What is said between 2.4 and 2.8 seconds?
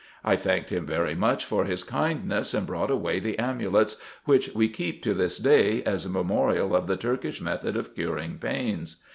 and